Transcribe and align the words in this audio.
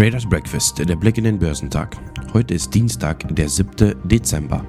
Traders 0.00 0.26
Breakfast, 0.26 0.78
der 0.78 0.96
Blick 0.96 1.18
in 1.18 1.24
den 1.24 1.38
Börsentag. 1.38 1.94
Heute 2.32 2.54
ist 2.54 2.72
Dienstag, 2.72 3.34
der 3.34 3.50
7. 3.50 3.96
Dezember. 4.04 4.64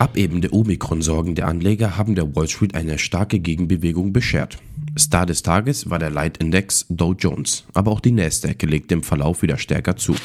Abebende 0.00 0.52
Omikron-Sorgen 0.52 1.36
der 1.36 1.46
Anleger 1.46 1.96
haben 1.96 2.16
der 2.16 2.34
Wall 2.34 2.48
Street 2.48 2.74
eine 2.74 2.98
starke 2.98 3.38
Gegenbewegung 3.38 4.12
beschert. 4.12 4.58
Star 4.98 5.26
des 5.26 5.42
Tages 5.42 5.90
war 5.90 6.00
der 6.00 6.10
Leitindex 6.10 6.86
Dow 6.88 7.14
Jones, 7.16 7.64
aber 7.72 7.92
auch 7.92 8.00
die 8.00 8.10
Nasdaq 8.10 8.60
legte 8.62 8.94
im 8.94 9.04
Verlauf 9.04 9.42
wieder 9.42 9.58
stärker 9.58 9.96
zu. 9.96 10.16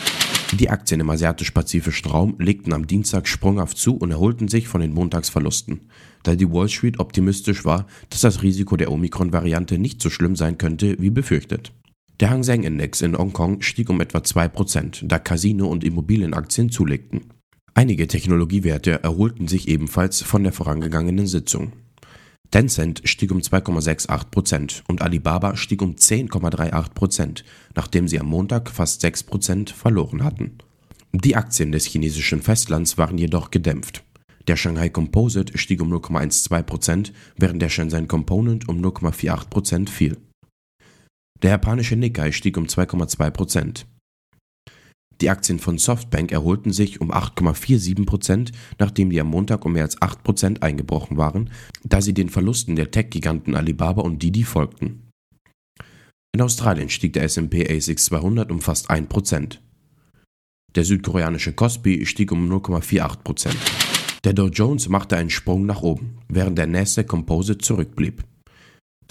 Die 0.60 0.70
Aktien 0.70 1.00
im 1.00 1.10
asiatisch-pazifischen 1.10 2.12
Raum 2.12 2.36
legten 2.38 2.74
am 2.74 2.86
Dienstag 2.86 3.28
sprunghaft 3.28 3.76
zu 3.76 3.96
und 3.96 4.12
erholten 4.12 4.48
sich 4.48 4.68
von 4.68 4.82
den 4.82 4.94
Montagsverlusten, 4.94 5.82
da 6.22 6.36
die 6.36 6.50
Wall 6.52 6.70
Street 6.70 7.00
optimistisch 7.00 7.66
war, 7.66 7.88
dass 8.12 8.22
das 8.22 8.44
Risiko 8.44 8.78
der 8.78 8.92
Omikron-Variante 8.92 9.80
nicht 9.80 10.00
so 10.00 10.12
schlimm 10.12 10.36
sein 10.36 10.60
könnte 10.60 10.96
wie 11.00 11.10
befürchtet. 11.10 11.74
Der 12.20 12.30
Hang 12.30 12.44
Seng 12.44 12.64
Index 12.64 13.02
in 13.02 13.18
Hongkong 13.18 13.64
stieg 13.64 13.90
um 13.90 14.00
etwa 14.00 14.20
2%, 14.20 15.08
da 15.08 15.18
Casino- 15.18 15.70
und 15.70 15.84
Immobilienaktien 15.84 16.70
zulegten. 16.70 17.22
Einige 17.74 18.08
Technologiewerte 18.08 19.04
erholten 19.04 19.48
sich 19.48 19.68
ebenfalls 19.68 20.22
von 20.22 20.44
der 20.44 20.54
vorangegangenen 20.54 21.26
Sitzung. 21.26 21.74
Tencent 22.54 23.02
stieg 23.06 23.32
um 23.32 23.40
2,68% 23.40 24.84
und 24.88 25.02
Alibaba 25.02 25.56
stieg 25.56 25.82
um 25.82 25.96
10,38%, 25.96 27.44
nachdem 27.74 28.08
sie 28.08 28.20
am 28.20 28.28
Montag 28.28 28.70
fast 28.70 29.04
6% 29.04 29.74
verloren 29.74 30.24
hatten. 30.24 30.60
Die 31.14 31.36
Aktien 31.36 31.72
des 31.72 31.86
chinesischen 31.86 32.44
Festlands 32.44 33.00
waren 33.00 33.18
jedoch 33.18 33.50
gedämpft. 33.50 34.04
Der 34.48 34.56
Shanghai 34.56 34.90
Composite 34.90 35.58
stieg 35.58 35.82
um 35.82 35.92
0,12%, 35.92 37.12
während 37.38 37.60
der 37.60 37.70
Shenzhen 37.70 38.08
Component 38.08 38.70
um 38.70 38.80
0,48% 38.86 39.90
fiel. 39.90 40.18
Der 41.42 41.50
japanische 41.50 41.96
Nikkei 41.96 42.32
stieg 42.32 42.56
um 42.56 42.66
2,2%. 42.66 43.86
Die 45.24 45.30
Aktien 45.30 45.58
von 45.58 45.78
Softbank 45.78 46.34
erholten 46.34 46.74
sich 46.74 47.00
um 47.00 47.10
8,47% 47.10 48.52
nachdem 48.78 49.10
die 49.10 49.22
am 49.22 49.28
Montag 49.28 49.64
um 49.64 49.72
mehr 49.72 49.84
als 49.84 49.98
8% 50.02 50.62
eingebrochen 50.62 51.16
waren, 51.16 51.50
da 51.86 52.02
sie 52.02 52.14
den 52.14 52.28
Verlusten 52.28 52.76
der 52.76 52.92
Tech-Giganten 52.92 53.56
Alibaba 53.56 54.02
und 54.02 54.22
Didi 54.22 54.44
folgten. 54.44 55.08
In 56.36 56.42
Australien 56.42 56.90
stieg 56.90 57.14
der 57.14 57.24
S&P 57.24 57.74
ASX 57.74 58.04
200 58.04 58.52
um 58.52 58.60
fast 58.60 58.92
1% 58.92 59.60
Der 60.76 60.84
südkoreanische 60.84 61.54
Kospi 61.54 62.06
stieg 62.06 62.34
um 62.34 62.52
0,48% 62.52 63.54
Der 64.26 64.34
Dow 64.34 64.50
Jones 64.50 64.90
machte 64.90 65.16
einen 65.16 65.30
Sprung 65.30 65.66
nach 65.66 65.84
oben, 65.84 66.18
während 66.28 66.58
der 66.58 66.68
Nasdaq 66.68 67.08
Composite 67.08 67.60
zurückblieb. 67.60 68.26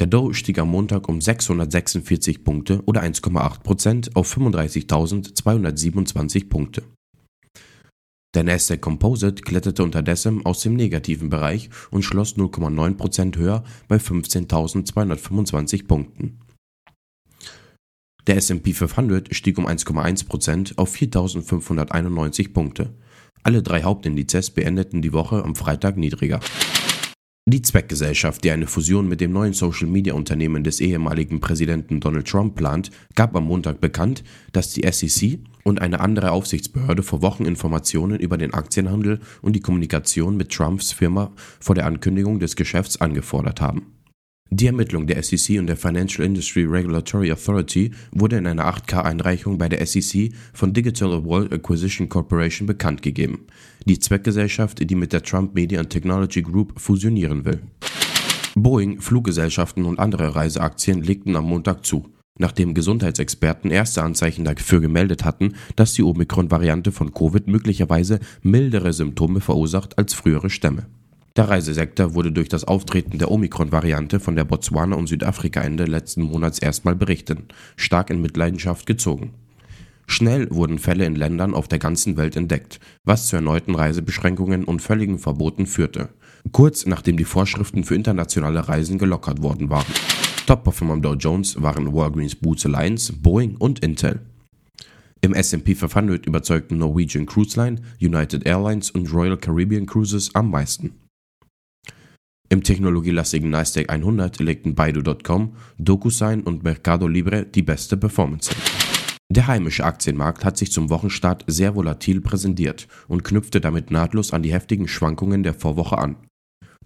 Der 0.03 0.09
Dow 0.09 0.35
stieg 0.35 0.59
am 0.59 0.69
Montag 0.69 1.09
um 1.09 1.21
646 1.21 2.43
Punkte 2.43 2.83
oder 2.87 3.05
1,8% 3.05 4.17
auf 4.17 4.37
35.227 4.37 6.49
Punkte. 6.49 6.83
Der 8.35 8.43
Nasdaq 8.43 8.81
Composite 8.81 9.45
kletterte 9.45 9.85
unterdessen 9.85 10.45
aus 10.45 10.63
dem 10.63 10.75
negativen 10.75 11.31
Bereich 11.31 11.71
und 11.93 12.03
schloss 12.03 12.37
0,9% 12.37 13.37
höher 13.37 13.63
bei 13.87 13.99
15.225 13.99 15.87
Punkten. 15.87 16.41
Der 18.27 18.39
S&P 18.39 18.73
500 18.73 19.33
stieg 19.33 19.57
um 19.57 19.69
1,1% 19.69 20.79
auf 20.79 20.97
4.591 20.97 22.53
Punkte. 22.53 22.93
Alle 23.45 23.63
drei 23.63 23.85
Hauptindizes 23.85 24.51
beendeten 24.51 25.01
die 25.01 25.13
Woche 25.13 25.45
am 25.45 25.55
Freitag 25.55 25.97
niedriger. 25.97 26.41
Die 27.45 27.61
Zweckgesellschaft, 27.61 28.45
die 28.45 28.53
eine 28.53 28.69
Fusion 28.69 29.09
mit 29.09 29.21
dem 29.21 29.33
neuen 29.33 29.53
Social-Media-Unternehmen 29.53 30.63
des 30.63 30.79
ehemaligen 30.79 31.41
Präsidenten 31.41 31.99
Donald 31.99 32.29
Trump 32.29 32.55
plant, 32.55 32.93
gab 33.17 33.35
am 33.35 33.47
Montag 33.47 33.81
bekannt, 33.81 34.23
dass 34.53 34.73
die 34.73 34.89
SEC 34.89 35.41
und 35.65 35.83
eine 35.83 35.99
andere 35.99 36.31
Aufsichtsbehörde 36.31 37.03
vor 37.03 37.21
Wochen 37.21 37.45
Informationen 37.45 38.21
über 38.21 38.39
den 38.39 38.55
Aktienhandel 38.55 39.19
und 39.41 39.57
die 39.57 39.61
Kommunikation 39.61 40.37
mit 40.37 40.53
Trumps 40.53 40.93
Firma 40.93 41.33
vor 41.59 41.75
der 41.75 41.87
Ankündigung 41.87 42.39
des 42.39 42.55
Geschäfts 42.55 43.01
angefordert 43.01 43.61
haben. 43.61 43.87
Die 44.55 44.67
Ermittlung 44.67 45.07
der 45.07 45.23
SEC 45.23 45.59
und 45.59 45.67
der 45.67 45.79
Financial 45.79 46.27
Industry 46.27 46.65
Regulatory 46.65 47.33
Authority 47.33 47.91
wurde 48.11 48.37
in 48.37 48.47
einer 48.47 48.67
8K-Einreichung 48.67 49.57
bei 49.57 49.67
der 49.71 49.87
SEC 49.87 50.31
von 50.53 50.75
Digital 50.75 51.25
World 51.25 51.55
Acquisition 51.55 52.11
Corporation 52.11 52.67
bekannt 52.67 53.01
gegeben, 53.01 53.47
die 53.87 53.99
Zweckgesellschaft, 53.99 54.91
die 54.91 54.95
mit 54.95 55.15
der 55.15 55.23
Trump 55.23 55.55
Media 55.55 55.81
and 55.81 55.89
Technology 55.89 56.43
Group 56.43 56.79
fusionieren 56.79 57.47
will. 57.47 57.61
Boeing, 58.55 59.01
Fluggesellschaften 59.01 59.87
und 59.87 59.99
andere 59.99 60.35
Reiseaktien 60.35 61.03
legten 61.03 61.35
am 61.35 61.47
Montag 61.47 61.87
zu, 61.87 62.11
nachdem 62.37 62.75
Gesundheitsexperten 62.75 63.71
erste 63.71 64.03
Anzeichen 64.03 64.45
dafür 64.45 64.83
gemeldet 64.83 65.25
hatten, 65.25 65.55
dass 65.77 65.95
die 65.95 66.03
Omikron-Variante 66.03 66.93
von 66.93 67.15
Covid 67.15 67.49
möglicherweise 67.49 68.21
mildere 68.43 68.93
Symptome 68.93 69.41
verursacht 69.41 69.97
als 69.97 70.13
frühere 70.13 70.51
Stämme. 70.51 70.89
Der 71.37 71.49
Reisesektor 71.49 72.13
wurde 72.15 72.31
durch 72.31 72.51
das 72.51 72.65
Auftreten 72.65 73.19
der 73.19 73.31
Omikron-Variante 73.31 74.21
von 74.21 74.37
der 74.37 74.45
Botswana 74.45 74.97
und 74.97 75.07
Südafrika 75.07 75.63
Ende 75.63 75.85
letzten 75.85 76.23
Monats 76.23 76.59
erstmal 76.59 76.95
berichtet, 76.95 77.55
stark 77.77 78.11
in 78.11 78.21
Mitleidenschaft 78.21 78.85
gezogen. 78.85 79.33
Schnell 80.07 80.51
wurden 80.51 80.79
Fälle 80.79 81.07
in 81.07 81.15
Ländern 81.15 81.55
auf 81.55 81.69
der 81.69 81.79
ganzen 81.79 82.19
Welt 82.19 82.37
entdeckt, 82.37 82.81
was 83.05 83.29
zu 83.29 83.37
erneuten 83.37 83.75
Reisebeschränkungen 83.75 84.65
und 84.65 84.83
völligen 84.83 85.19
Verboten 85.19 85.65
führte, 85.65 86.11
kurz 86.51 86.85
nachdem 86.85 87.17
die 87.17 87.25
Vorschriften 87.25 87.85
für 87.85 87.95
internationale 87.95 88.69
Reisen 88.69 88.99
gelockert 88.99 89.43
worden 89.43 89.71
waren. 89.71 89.87
Top-Performer 90.47 91.01
Dow 91.01 91.15
Jones 91.15 91.63
waren 91.63 91.95
Walgreens 91.95 92.35
Boots 92.35 92.67
Alliance, 92.67 93.11
Boeing 93.11 93.57
und 93.57 93.79
Intel. 93.79 94.21
Im 95.23 95.33
S&P 95.33 95.75
500 95.77 96.27
überzeugten 96.27 96.77
Norwegian 96.77 97.25
Cruise 97.25 97.59
Line, 97.59 97.81
United 98.03 98.45
Airlines 98.45 98.91
und 98.91 99.11
Royal 99.15 99.39
Caribbean 99.39 99.87
Cruises 99.87 100.35
am 100.35 100.51
meisten. 100.51 100.93
Im 102.53 102.63
technologielastigen 102.63 103.49
Nasdaq 103.49 103.89
100 103.89 104.39
legten 104.41 104.75
Baidu.com, 104.75 105.57
DocuSign 105.79 106.43
und 106.43 106.63
Mercado 106.63 107.09
Libre 107.09 107.47
die 107.47 107.63
beste 107.63 107.97
Performance 107.97 108.51
hin. 108.51 108.61
Der 109.31 109.47
heimische 109.47 109.87
Aktienmarkt 109.87 110.45
hat 110.45 110.59
sich 110.59 110.71
zum 110.71 110.91
Wochenstart 110.91 111.45
sehr 111.47 111.75
volatil 111.75 112.21
präsentiert 112.21 112.89
und 113.09 113.25
knüpfte 113.25 113.63
damit 113.63 113.91
nahtlos 113.91 114.35
an 114.35 114.43
die 114.43 114.53
heftigen 114.53 114.87
Schwankungen 114.87 115.43
der 115.43 115.55
Vorwoche 115.55 115.97
an. 115.97 116.17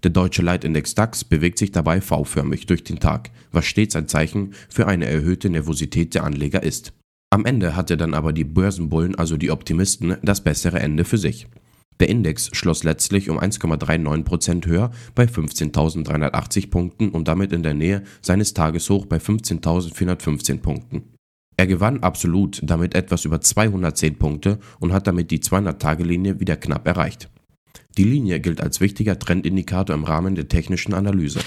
Der 0.04 0.12
deutsche 0.12 0.42
Leitindex 0.42 0.94
DAX 0.94 1.24
bewegt 1.24 1.58
sich 1.58 1.72
dabei 1.72 2.00
V-förmig 2.00 2.66
durch 2.66 2.84
den 2.84 3.00
Tag, 3.00 3.32
was 3.50 3.66
stets 3.66 3.96
ein 3.96 4.06
Zeichen 4.06 4.54
für 4.68 4.86
eine 4.86 5.06
erhöhte 5.06 5.50
Nervosität 5.50 6.14
der 6.14 6.22
Anleger 6.22 6.62
ist. 6.62 6.92
Am 7.30 7.44
Ende 7.44 7.74
hatte 7.74 7.96
dann 7.96 8.14
aber 8.14 8.32
die 8.32 8.44
Börsenbullen, 8.44 9.16
also 9.16 9.36
die 9.36 9.50
Optimisten, 9.50 10.16
das 10.22 10.44
bessere 10.44 10.78
Ende 10.78 11.04
für 11.04 11.18
sich. 11.18 11.48
Der 12.00 12.08
Index 12.08 12.50
schloss 12.52 12.84
letztlich 12.84 13.30
um 13.30 13.38
1,39% 13.38 14.66
höher 14.66 14.90
bei 15.14 15.24
15.380 15.24 16.70
Punkten 16.70 17.08
und 17.08 17.28
damit 17.28 17.52
in 17.52 17.62
der 17.62 17.74
Nähe 17.74 18.02
seines 18.20 18.54
Tageshoch 18.54 19.06
bei 19.06 19.16
15.415 19.16 20.60
Punkten. 20.60 21.14
Er 21.56 21.66
gewann 21.66 22.02
absolut 22.02 22.60
damit 22.62 22.94
etwas 22.94 23.24
über 23.24 23.40
210 23.40 24.18
Punkte 24.18 24.58
und 24.78 24.92
hat 24.92 25.06
damit 25.06 25.30
die 25.30 25.40
200-Tage-Linie 25.40 26.38
wieder 26.38 26.56
knapp 26.56 26.86
erreicht. 26.86 27.30
Die 27.96 28.04
Linie 28.04 28.40
gilt 28.40 28.60
als 28.60 28.80
wichtiger 28.80 29.18
Trendindikator 29.18 29.96
im 29.96 30.04
Rahmen 30.04 30.34
der 30.34 30.48
technischen 30.48 30.92
Analyse. 30.92 31.40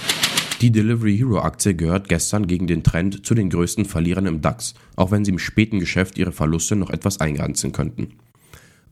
Die 0.60 0.72
Delivery 0.72 1.16
Hero 1.16 1.38
Aktie 1.38 1.74
gehört 1.74 2.08
gestern 2.08 2.48
gegen 2.48 2.66
den 2.66 2.82
Trend 2.82 3.24
zu 3.24 3.34
den 3.34 3.50
größten 3.50 3.84
Verlierern 3.84 4.26
im 4.26 4.42
DAX, 4.42 4.74
auch 4.96 5.12
wenn 5.12 5.24
sie 5.24 5.30
im 5.30 5.38
späten 5.38 5.78
Geschäft 5.78 6.18
ihre 6.18 6.32
Verluste 6.32 6.74
noch 6.74 6.90
etwas 6.90 7.20
eingrenzen 7.20 7.70
könnten. 7.70 8.18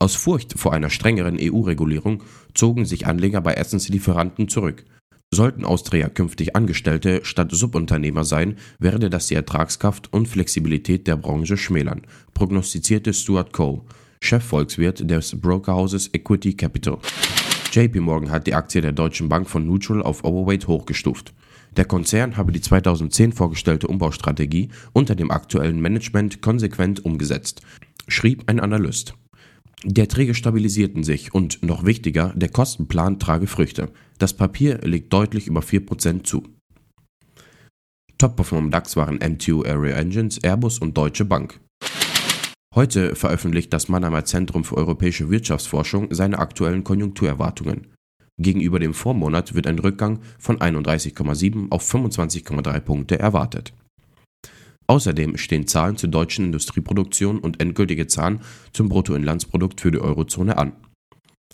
Aus 0.00 0.14
Furcht 0.14 0.58
vor 0.58 0.72
einer 0.72 0.90
strengeren 0.90 1.38
EU-Regulierung 1.40 2.22
zogen 2.54 2.84
sich 2.84 3.06
Anleger 3.06 3.40
bei 3.40 3.54
Essenslieferanten 3.54 4.48
zurück. 4.48 4.84
Sollten 5.30 5.64
Austria 5.64 6.08
künftig 6.08 6.56
Angestellte 6.56 7.20
statt 7.24 7.50
Subunternehmer 7.52 8.24
sein, 8.24 8.56
werde 8.78 9.10
das 9.10 9.26
die 9.26 9.34
Ertragskraft 9.34 10.12
und 10.12 10.28
Flexibilität 10.28 11.06
der 11.06 11.16
Branche 11.16 11.56
schmälern, 11.56 12.02
prognostizierte 12.32 13.12
Stuart 13.12 13.52
Cole, 13.52 13.82
Chefvolkswirt 14.22 15.10
des 15.10 15.38
Brokerhauses 15.38 16.14
Equity 16.14 16.54
Capital. 16.54 16.98
JP 17.72 18.00
Morgan 18.00 18.30
hat 18.30 18.46
die 18.46 18.54
Aktie 18.54 18.80
der 18.80 18.92
Deutschen 18.92 19.28
Bank 19.28 19.50
von 19.50 19.66
Neutral 19.66 20.02
auf 20.02 20.24
Overweight 20.24 20.66
hochgestuft. 20.66 21.34
Der 21.76 21.84
Konzern 21.84 22.36
habe 22.36 22.52
die 22.52 22.62
2010 22.62 23.32
vorgestellte 23.32 23.88
Umbaustrategie 23.88 24.70
unter 24.92 25.14
dem 25.14 25.30
aktuellen 25.30 25.80
Management 25.80 26.40
konsequent 26.40 27.04
umgesetzt, 27.04 27.60
schrieb 28.06 28.44
ein 28.46 28.60
Analyst. 28.60 29.17
Die 29.84 30.00
Erträge 30.00 30.34
stabilisierten 30.34 31.04
sich 31.04 31.34
und, 31.34 31.62
noch 31.62 31.84
wichtiger, 31.84 32.32
der 32.34 32.48
Kostenplan 32.48 33.18
trage 33.18 33.46
Früchte. 33.46 33.92
Das 34.18 34.34
Papier 34.34 34.78
legt 34.78 35.12
deutlich 35.12 35.46
über 35.46 35.60
4% 35.60 36.24
zu. 36.24 36.42
Top-Performer 38.18 38.70
DAX 38.70 38.96
waren 38.96 39.18
MTU 39.18 39.62
Aero 39.62 39.84
Engines, 39.84 40.38
Airbus 40.42 40.80
und 40.80 40.96
Deutsche 40.96 41.24
Bank. 41.24 41.60
Heute 42.74 43.14
veröffentlicht 43.14 43.72
das 43.72 43.88
Mannheimer 43.88 44.24
Zentrum 44.24 44.64
für 44.64 44.76
europäische 44.76 45.30
Wirtschaftsforschung 45.30 46.12
seine 46.12 46.38
aktuellen 46.38 46.82
Konjunkturerwartungen. 46.82 47.86
Gegenüber 48.36 48.80
dem 48.80 48.94
Vormonat 48.94 49.54
wird 49.54 49.66
ein 49.68 49.78
Rückgang 49.78 50.20
von 50.38 50.58
31,7 50.58 51.70
auf 51.70 51.88
25,3 51.88 52.80
Punkte 52.80 53.18
erwartet. 53.18 53.72
Außerdem 54.88 55.36
stehen 55.36 55.66
Zahlen 55.66 55.96
zur 55.96 56.08
deutschen 56.08 56.46
Industrieproduktion 56.46 57.38
und 57.38 57.60
endgültige 57.60 58.06
Zahlen 58.06 58.40
zum 58.72 58.88
Bruttoinlandsprodukt 58.88 59.80
für 59.80 59.90
die 59.90 60.00
Eurozone 60.00 60.56
an. 60.56 60.72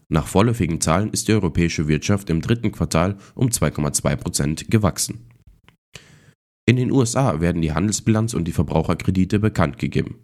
Nach 0.08 0.26
vorläufigen 0.26 0.80
Zahlen 0.80 1.10
ist 1.10 1.26
die 1.26 1.32
europäische 1.32 1.88
Wirtschaft 1.88 2.30
im 2.30 2.40
dritten 2.40 2.70
Quartal 2.70 3.18
um 3.34 3.48
2,2 3.48 4.16
Prozent 4.16 4.70
gewachsen. 4.70 5.28
In 6.66 6.76
den 6.76 6.92
USA 6.92 7.40
werden 7.40 7.60
die 7.60 7.72
Handelsbilanz 7.72 8.34
und 8.34 8.44
die 8.44 8.52
Verbraucherkredite 8.52 9.38
bekannt 9.40 9.78
gegeben. 9.78 10.16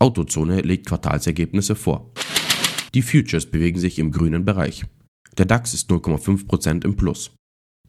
Autozone 0.00 0.62
legt 0.62 0.86
Quartalsergebnisse 0.86 1.76
vor. 1.76 2.12
Die 2.94 3.02
Futures 3.02 3.50
bewegen 3.50 3.78
sich 3.78 3.98
im 3.98 4.10
grünen 4.10 4.44
Bereich. 4.44 4.84
Der 5.38 5.46
DAX 5.46 5.74
ist 5.74 5.90
0,5% 5.90 6.84
im 6.84 6.96
Plus. 6.96 7.34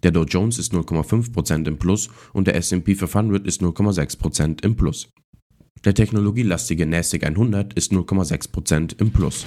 Der 0.03 0.11
Dow 0.11 0.23
Jones 0.23 0.59
ist 0.59 0.73
0,5% 0.73 1.67
im 1.67 1.79
Plus 1.79 2.09
und 2.33 2.47
der 2.47 2.55
S&P 2.55 2.93
500 2.93 3.47
ist 3.47 3.61
0,6% 3.61 4.63
im 4.63 4.75
Plus. 4.75 5.07
Der 5.85 5.93
technologielastige 5.93 6.85
NASDAQ 6.85 7.23
100 7.23 7.73
ist 7.73 7.91
0,6% 7.91 8.99
im 8.99 9.11
Plus. 9.11 9.45